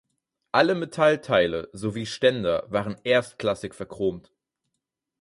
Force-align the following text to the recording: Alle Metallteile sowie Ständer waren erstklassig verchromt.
Alle 0.51 0.73
Metallteile 0.73 1.69
sowie 1.73 2.07
Ständer 2.07 2.65
waren 2.71 2.95
erstklassig 3.03 3.75
verchromt. 3.75 4.31